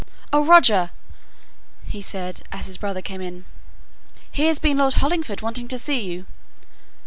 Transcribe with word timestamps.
"Oh, 0.33 0.43
Roger!" 0.43 0.89
he 1.85 2.01
said, 2.01 2.41
as 2.51 2.65
his 2.65 2.79
brother 2.79 3.03
came 3.03 3.21
in, 3.21 3.45
"here's 4.31 4.57
been 4.57 4.77
Lord 4.79 4.93
Hollingford 4.93 5.41
wanting 5.41 5.67
to 5.67 5.77
see 5.77 5.99
you." 6.11 6.25